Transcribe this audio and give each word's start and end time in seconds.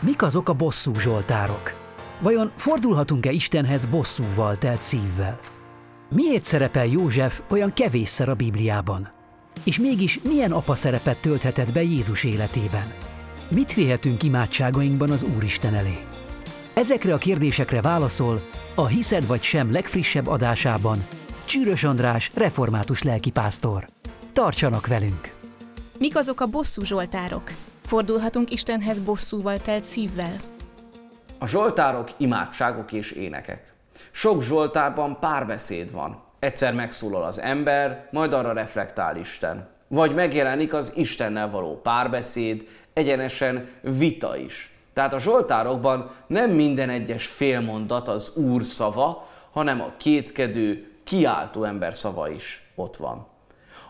Mik 0.00 0.22
azok 0.22 0.48
a 0.48 0.52
bosszú 0.52 0.98
zsoltárok? 0.98 1.74
Vajon 2.20 2.52
fordulhatunk-e 2.56 3.30
Istenhez 3.30 3.84
bosszúval 3.84 4.56
telt 4.56 4.82
szívvel? 4.82 5.38
Miért 6.14 6.44
szerepel 6.44 6.86
József 6.86 7.40
olyan 7.48 7.72
kevésszer 7.72 8.28
a 8.28 8.34
Bibliában? 8.34 9.12
És 9.64 9.78
mégis 9.78 10.20
milyen 10.22 10.52
apa 10.52 10.74
szerepet 10.74 11.20
tölthetett 11.20 11.72
be 11.72 11.82
Jézus 11.82 12.24
életében? 12.24 12.92
Mit 13.50 13.74
vihetünk 13.74 14.22
imádságainkban 14.22 15.10
az 15.10 15.26
Úristen 15.36 15.74
elé? 15.74 15.98
Ezekre 16.74 17.14
a 17.14 17.18
kérdésekre 17.18 17.80
válaszol 17.80 18.42
a 18.74 18.86
Hiszed 18.86 19.26
vagy 19.26 19.42
sem 19.42 19.72
legfrissebb 19.72 20.26
adásában 20.26 21.06
Csűrös 21.44 21.84
András, 21.84 22.30
református 22.34 23.02
lelkipásztor. 23.02 23.88
Tartsanak 24.32 24.86
velünk! 24.86 25.34
Mik 25.98 26.16
azok 26.16 26.40
a 26.40 26.46
bosszú 26.46 26.82
zsoltárok? 26.82 27.52
Fordulhatunk 27.86 28.50
Istenhez 28.50 28.98
bosszúval 28.98 29.58
telt 29.58 29.84
szívvel? 29.84 30.36
A 31.38 31.46
zsoltárok 31.46 32.10
imádságok 32.16 32.92
és 32.92 33.10
énekek. 33.10 33.72
Sok 34.10 34.42
zsoltárban 34.42 35.18
párbeszéd 35.20 35.92
van. 35.92 36.22
Egyszer 36.38 36.74
megszólal 36.74 37.22
az 37.22 37.40
ember, 37.40 38.08
majd 38.12 38.32
arra 38.32 38.52
reflektál 38.52 39.16
Isten. 39.16 39.68
Vagy 39.88 40.14
megjelenik 40.14 40.74
az 40.74 40.96
Istennel 40.96 41.50
való 41.50 41.80
párbeszéd, 41.80 42.68
egyenesen 42.92 43.68
vita 43.80 44.36
is. 44.36 44.70
Tehát 44.92 45.12
a 45.12 45.18
zsoltárokban 45.18 46.10
nem 46.26 46.50
minden 46.50 46.88
egyes 46.88 47.26
félmondat 47.26 48.08
az 48.08 48.36
Úr 48.36 48.64
szava, 48.64 49.28
hanem 49.50 49.80
a 49.80 49.92
kétkedő, 49.96 50.90
kiáltó 51.04 51.64
ember 51.64 51.94
szava 51.94 52.28
is 52.28 52.70
ott 52.74 52.96
van. 52.96 53.26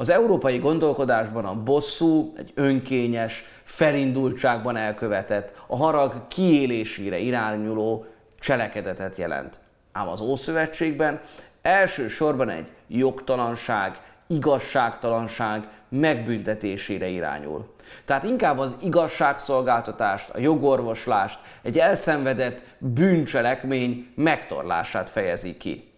Az 0.00 0.08
európai 0.08 0.58
gondolkodásban 0.58 1.44
a 1.44 1.62
bosszú 1.62 2.32
egy 2.36 2.52
önkényes, 2.54 3.44
felindultságban 3.64 4.76
elkövetett, 4.76 5.54
a 5.66 5.76
harag 5.76 6.28
kiélésére 6.28 7.18
irányuló 7.18 8.06
cselekedetet 8.38 9.16
jelent. 9.16 9.60
Ám 9.92 10.08
az 10.08 10.20
Ószövetségben 10.20 11.20
elsősorban 11.62 12.48
egy 12.48 12.72
jogtalanság, 12.88 14.00
igazságtalanság 14.26 15.68
megbüntetésére 15.88 17.06
irányul. 17.06 17.74
Tehát 18.04 18.24
inkább 18.24 18.58
az 18.58 18.78
igazságszolgáltatást, 18.82 20.30
a 20.30 20.38
jogorvoslást, 20.38 21.38
egy 21.62 21.78
elszenvedett 21.78 22.64
bűncselekmény 22.78 24.12
megtorlását 24.14 25.10
fejezi 25.10 25.56
ki. 25.56 25.92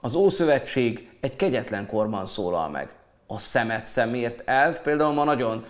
Az 0.00 0.14
Ószövetség 0.14 1.10
egy 1.20 1.36
kegyetlen 1.36 1.86
korban 1.86 2.26
szólal 2.26 2.68
meg. 2.68 2.97
A 3.30 3.38
szemet 3.38 3.84
szemért 3.84 4.42
elv 4.44 4.80
például 4.80 5.12
ma 5.12 5.24
nagyon 5.24 5.64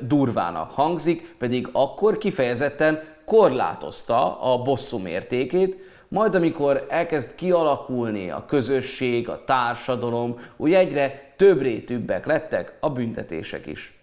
durvának 0.00 0.70
hangzik, 0.70 1.34
pedig 1.38 1.68
akkor 1.72 2.18
kifejezetten 2.18 3.02
korlátozta 3.24 4.40
a 4.40 4.62
bosszú 4.62 4.98
mértékét, 4.98 5.78
majd 6.08 6.34
amikor 6.34 6.86
elkezd 6.88 7.34
kialakulni 7.34 8.30
a 8.30 8.44
közösség, 8.46 9.28
a 9.28 9.44
társadalom, 9.44 10.38
úgy 10.56 10.74
egyre 10.74 11.32
több 11.36 11.60
rétűbbek 11.60 12.26
lettek 12.26 12.76
a 12.80 12.90
büntetések 12.90 13.66
is. 13.66 13.98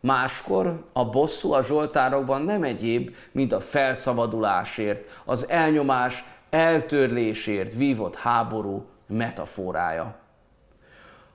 Máskor 0.00 0.84
a 0.92 1.04
bosszú 1.04 1.52
a 1.52 1.62
zsoltárokban 1.62 2.42
nem 2.42 2.62
egyéb, 2.62 3.14
mint 3.32 3.52
a 3.52 3.60
felszabadulásért, 3.60 5.08
az 5.24 5.48
elnyomás 5.48 6.24
eltörlésért 6.50 7.74
vívott 7.74 8.16
háború 8.16 8.84
metaforája. 9.06 10.14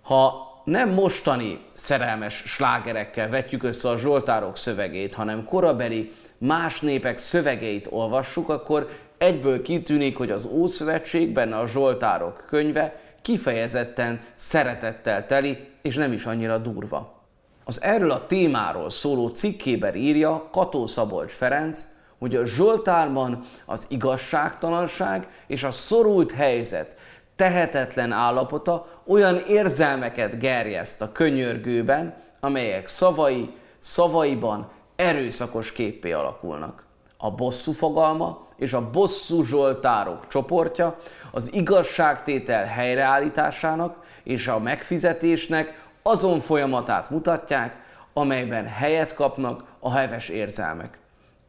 Ha 0.02 0.48
nem 0.68 0.90
mostani 0.90 1.60
szerelmes 1.74 2.34
slágerekkel 2.46 3.30
vetjük 3.30 3.64
össze 3.64 3.90
a 3.90 3.98
zsoltárok 3.98 4.58
szövegét, 4.58 5.14
hanem 5.14 5.46
korabeli 5.46 6.12
más 6.38 6.82
népek 6.82 7.18
szövegeit 7.18 7.88
olvassuk, 7.90 8.50
akkor 8.50 8.90
egyből 9.18 9.62
kitűnik, 9.62 10.18
hogy 10.18 10.32
az 10.32 10.46
Ószövetségben 10.46 11.54
a 11.54 11.68
Zsoltárok 11.68 12.44
könyve 12.48 13.00
kifejezetten 13.22 14.20
szeretettel 14.36 15.26
teli, 15.26 15.58
és 15.82 15.96
nem 15.96 16.14
is 16.14 16.26
annyira 16.26 16.58
durva. 16.58 17.24
Az 17.64 17.82
erről 17.82 18.12
a 18.12 18.26
témáról 18.26 18.90
szóló 18.90 19.28
cikkében 19.28 19.96
írja 19.96 20.50
Kató 20.52 20.86
Szabolcs 20.86 21.32
Ferenc, 21.32 21.86
hogy 22.20 22.36
a 22.36 22.46
Zsoltárban 22.46 23.46
az 23.66 23.86
igazságtalanság 23.90 25.28
és 25.48 25.64
a 25.64 25.72
szorult 25.72 26.32
helyzet 26.32 26.96
tehetetlen 27.38 28.12
állapota 28.12 28.88
olyan 29.08 29.44
érzelmeket 29.48 30.40
gerjeszt 30.40 31.02
a 31.02 31.12
könyörgőben, 31.12 32.16
amelyek 32.40 32.88
szavai, 32.88 33.54
szavaiban 33.80 34.70
erőszakos 34.96 35.72
képpé 35.72 36.12
alakulnak. 36.12 36.84
A 37.18 37.32
bosszú 37.32 37.72
fogalma 37.72 38.48
és 38.58 38.74
a 38.74 38.90
bosszú 38.90 39.44
zsoltárok 39.44 40.28
csoportja 40.28 40.98
az 41.32 41.54
igazságtétel 41.54 42.66
helyreállításának 42.66 44.06
és 44.24 44.48
a 44.48 44.60
megfizetésnek 44.60 45.86
azon 46.04 46.40
folyamatát 46.40 47.10
mutatják, 47.10 47.76
amelyben 48.14 48.66
helyet 48.66 49.14
kapnak 49.14 49.64
a 49.80 49.92
heves 49.92 50.30
érzelmek. 50.30 50.98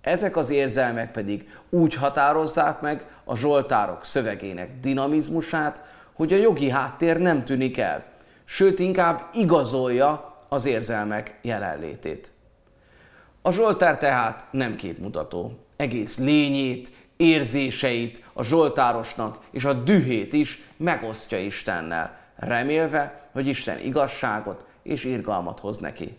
Ezek 0.09 0.37
az 0.37 0.51
érzelmek 0.51 1.11
pedig 1.11 1.49
úgy 1.71 1.95
határozzák 1.95 2.81
meg 2.81 3.07
a 3.25 3.37
zsoltárok 3.37 4.05
szövegének 4.05 4.81
dinamizmusát, 4.81 5.83
hogy 6.13 6.33
a 6.33 6.37
jogi 6.37 6.71
háttér 6.71 7.19
nem 7.19 7.45
tűnik 7.45 7.79
el, 7.79 8.05
sőt 8.45 8.79
inkább 8.79 9.29
igazolja 9.33 10.37
az 10.49 10.65
érzelmek 10.65 11.39
jelenlétét. 11.43 12.33
A 13.43 13.53
Zsoltár 13.53 13.99
tehát 13.99 14.47
nem 14.51 14.77
képmutató. 14.77 15.59
Egész 15.77 16.19
lényét, 16.19 16.91
érzéseit 17.17 18.25
a 18.33 18.45
Zsoltárosnak 18.45 19.39
és 19.51 19.65
a 19.65 19.73
dühét 19.73 20.33
is 20.33 20.63
megosztja 20.77 21.39
Istennel, 21.39 22.19
remélve, 22.37 23.29
hogy 23.33 23.47
Isten 23.47 23.79
igazságot 23.79 24.67
és 24.83 25.05
irgalmat 25.05 25.61
hoz 25.61 25.79
neki. 25.79 26.17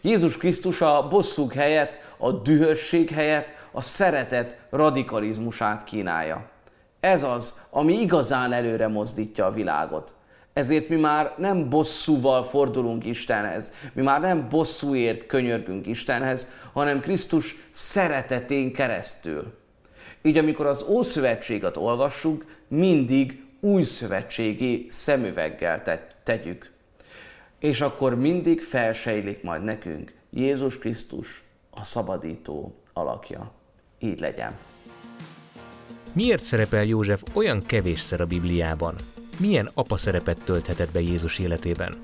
Jézus 0.00 0.36
Krisztus 0.36 0.80
a 0.80 1.08
bosszúk 1.08 1.52
helyett, 1.52 2.00
a 2.16 2.32
dühösség 2.32 3.10
helyett 3.10 3.54
a 3.72 3.80
szeretet 3.80 4.56
radikalizmusát 4.70 5.84
kínálja. 5.84 6.50
Ez 7.00 7.22
az, 7.22 7.62
ami 7.70 8.00
igazán 8.00 8.52
előre 8.52 8.88
mozdítja 8.88 9.46
a 9.46 9.50
világot. 9.50 10.14
Ezért 10.52 10.88
mi 10.88 10.96
már 10.96 11.34
nem 11.36 11.68
bosszúval 11.68 12.44
fordulunk 12.44 13.04
Istenhez, 13.04 13.72
mi 13.92 14.02
már 14.02 14.20
nem 14.20 14.48
bosszúért 14.48 15.26
könyörgünk 15.26 15.86
Istenhez, 15.86 16.50
hanem 16.72 17.00
Krisztus 17.00 17.56
szeretetén 17.72 18.72
keresztül. 18.72 19.54
Így 20.22 20.36
amikor 20.36 20.66
az 20.66 20.84
Ószövetséget 20.88 21.76
olvassuk, 21.76 22.44
mindig 22.68 23.44
új 23.60 23.82
szövetségi 23.82 24.86
szemüveggel 24.90 25.82
te- 25.82 26.06
tegyük. 26.22 26.70
És 27.58 27.80
akkor 27.80 28.14
mindig 28.14 28.60
felsejlik 28.60 29.42
majd 29.42 29.62
nekünk 29.62 30.12
Jézus 30.30 30.78
Krisztus, 30.78 31.42
a 31.70 31.84
szabadító 31.84 32.74
alakja. 32.92 33.52
Így 33.98 34.20
legyen. 34.20 34.58
Miért 36.12 36.42
szerepel 36.42 36.84
József 36.84 37.22
olyan 37.32 37.62
kevésszer 37.66 38.20
a 38.20 38.26
Bibliában? 38.26 38.94
Milyen 39.38 39.70
apa 39.74 39.96
szerepet 39.96 40.42
tölthetett 40.44 40.90
be 40.90 41.00
Jézus 41.00 41.38
életében? 41.38 41.98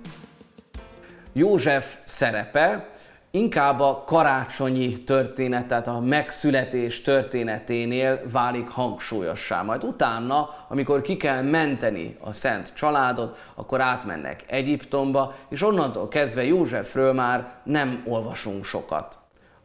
József 1.33 1.97
szerepe 2.05 2.93
inkább 3.35 3.81
a 3.81 4.03
karácsonyi 4.07 5.03
történet, 5.05 5.67
tehát 5.67 5.87
a 5.87 6.01
megszületés 6.01 7.03
történeténél 7.03 8.21
válik 8.33 8.69
hangsúlyossá. 8.69 9.63
Majd 9.63 9.85
utána, 9.85 10.49
amikor 10.69 11.01
ki 11.01 11.17
kell 11.17 11.43
menteni 11.43 12.17
a 12.21 12.33
szent 12.33 12.73
családot, 12.75 13.39
akkor 13.55 13.81
átmennek 13.81 14.45
Egyiptomba, 14.47 15.35
és 15.49 15.63
onnantól 15.63 16.09
kezdve 16.09 16.45
Józsefről 16.45 17.13
már 17.13 17.55
nem 17.65 18.03
olvasunk 18.07 18.65
sokat. 18.65 19.19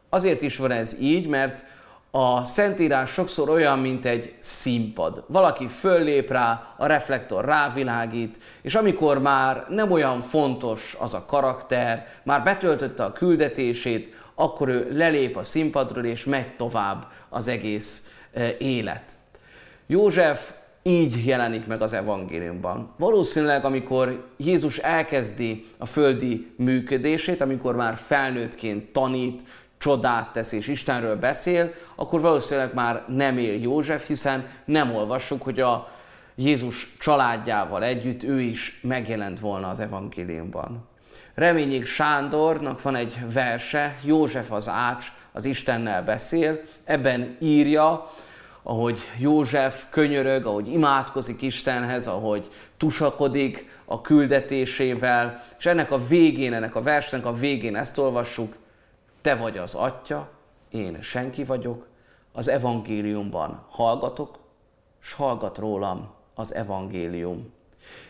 Azért 0.08 0.42
is 0.42 0.56
van 0.56 0.70
ez 0.70 1.00
így, 1.00 1.26
mert 1.26 1.64
a 2.10 2.44
Szentírás 2.44 3.10
sokszor 3.10 3.50
olyan, 3.50 3.78
mint 3.78 4.06
egy 4.06 4.34
színpad. 4.38 5.24
Valaki 5.26 5.68
föllép 5.68 6.30
rá, 6.30 6.74
a 6.76 6.86
reflektor 6.86 7.44
rávilágít, 7.44 8.38
és 8.62 8.74
amikor 8.74 9.18
már 9.18 9.66
nem 9.68 9.92
olyan 9.92 10.20
fontos 10.20 10.96
az 11.00 11.14
a 11.14 11.24
karakter, 11.26 12.06
már 12.22 12.42
betöltötte 12.42 13.04
a 13.04 13.12
küldetését, 13.12 14.14
akkor 14.34 14.68
ő 14.68 14.88
lelép 14.92 15.36
a 15.36 15.44
színpadról, 15.44 16.04
és 16.04 16.24
megy 16.24 16.56
tovább 16.56 17.06
az 17.28 17.48
egész 17.48 18.14
e, 18.32 18.56
élet. 18.58 19.02
József 19.86 20.52
így 20.82 21.26
jelenik 21.26 21.66
meg 21.66 21.82
az 21.82 21.92
evangéliumban. 21.92 22.94
Valószínűleg, 22.98 23.64
amikor 23.64 24.26
Jézus 24.36 24.78
elkezdi 24.78 25.66
a 25.78 25.86
földi 25.86 26.52
működését, 26.56 27.40
amikor 27.40 27.76
már 27.76 27.96
felnőttként 27.96 28.92
tanít, 28.92 29.42
csodát 29.80 30.32
tesz 30.32 30.52
és 30.52 30.68
Istenről 30.68 31.16
beszél, 31.16 31.72
akkor 31.94 32.20
valószínűleg 32.20 32.74
már 32.74 33.04
nem 33.08 33.38
él 33.38 33.60
József, 33.60 34.06
hiszen 34.06 34.48
nem 34.64 34.94
olvassuk, 34.94 35.42
hogy 35.42 35.60
a 35.60 35.88
Jézus 36.34 36.96
családjával 36.98 37.84
együtt 37.84 38.22
ő 38.22 38.40
is 38.40 38.80
megjelent 38.82 39.40
volna 39.40 39.68
az 39.68 39.80
evangéliumban. 39.80 40.88
Reményik 41.34 41.86
Sándornak 41.86 42.82
van 42.82 42.94
egy 42.94 43.18
verse, 43.32 43.98
József 44.02 44.52
az 44.52 44.68
ács, 44.68 45.06
az 45.32 45.44
Istennel 45.44 46.04
beszél, 46.04 46.60
ebben 46.84 47.36
írja, 47.38 48.10
ahogy 48.62 48.98
József 49.18 49.84
könyörög, 49.90 50.46
ahogy 50.46 50.72
imádkozik 50.72 51.42
Istenhez, 51.42 52.06
ahogy 52.06 52.48
tusakodik 52.76 53.68
a 53.84 54.00
küldetésével, 54.00 55.42
és 55.58 55.66
ennek 55.66 55.90
a 55.90 56.06
végén, 56.06 56.52
ennek 56.52 56.74
a 56.74 56.82
versnek 56.82 57.26
a 57.26 57.32
végén 57.32 57.76
ezt 57.76 57.98
olvassuk, 57.98 58.54
te 59.20 59.34
vagy 59.34 59.58
az 59.58 59.74
atya, 59.74 60.28
én 60.70 61.02
senki 61.02 61.44
vagyok, 61.44 61.86
az 62.32 62.48
evangéliumban 62.48 63.64
hallgatok, 63.68 64.38
s 64.98 65.12
hallgat 65.12 65.58
rólam 65.58 66.10
az 66.34 66.54
evangélium. 66.54 67.52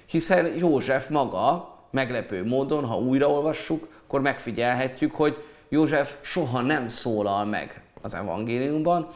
Hiszen 0.07 0.57
József 0.57 1.09
maga 1.09 1.75
meglepő 1.91 2.47
módon, 2.47 2.85
ha 2.85 2.99
újraolvassuk, 2.99 3.89
akkor 4.05 4.21
megfigyelhetjük, 4.21 5.15
hogy 5.15 5.45
József 5.69 6.17
soha 6.21 6.61
nem 6.61 6.89
szólal 6.89 7.45
meg 7.45 7.83
az 8.03 8.15
evangéliumban, 8.15 9.09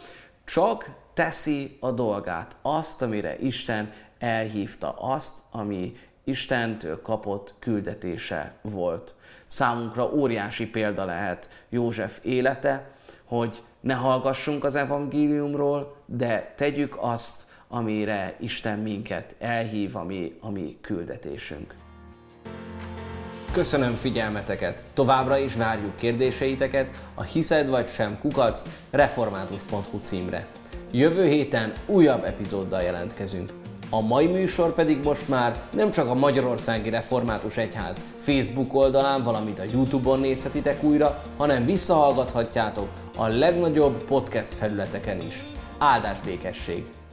csak 0.45 0.91
teszi 1.15 1.77
a 1.81 1.91
dolgát, 1.91 2.57
azt, 2.63 3.03
amire 3.03 3.39
Isten 3.39 3.93
elhívta, 4.19 4.93
azt, 4.99 5.39
ami 5.51 5.97
Istentől 6.25 7.03
kapott 7.03 7.55
küldetése 7.59 8.55
volt. 8.63 9.15
Számunkra 9.55 10.13
óriási 10.13 10.67
példa 10.67 11.05
lehet 11.05 11.49
József 11.69 12.19
élete, 12.23 12.91
hogy 13.25 13.63
ne 13.81 13.95
hallgassunk 13.95 14.65
az 14.65 14.75
evangéliumról, 14.75 15.97
de 16.07 16.53
tegyük 16.57 16.97
azt, 17.01 17.43
amire 17.69 18.35
Isten 18.41 18.79
minket 18.79 19.37
elhív, 19.39 19.97
ami, 19.97 20.39
ami 20.41 20.77
küldetésünk. 20.81 21.75
Köszönöm 23.53 23.95
figyelmeteket! 23.95 24.85
Továbbra 24.95 25.39
is 25.39 25.55
várjuk 25.55 25.97
kérdéseiteket 25.97 26.97
a 27.15 27.23
hiszed 27.23 27.69
vagy 27.69 27.89
sem 27.89 28.19
kukac 28.21 28.63
református.hu 28.91 29.99
címre. 30.03 30.47
Jövő 30.91 31.27
héten 31.27 31.73
újabb 31.87 32.25
epizóddal 32.25 32.83
jelentkezünk. 32.83 33.64
A 33.91 34.01
mai 34.01 34.27
műsor 34.27 34.75
pedig 34.75 35.03
most 35.03 35.29
már 35.29 35.63
nem 35.73 35.91
csak 35.91 36.09
a 36.09 36.15
Magyarországi 36.15 36.91
Református 36.91 37.57
Egyház 37.57 38.05
Facebook 38.19 38.75
oldalán, 38.75 39.23
valamint 39.23 39.59
a 39.59 39.65
Youtube-on 39.73 40.21
nézhetitek 40.21 40.83
újra, 40.83 41.23
hanem 41.37 41.65
visszahallgathatjátok 41.65 42.89
a 43.17 43.27
legnagyobb 43.27 44.05
podcast 44.05 44.53
felületeken 44.53 45.21
is. 45.21 45.47
Áldás 45.79 46.21
békesség! 46.21 47.04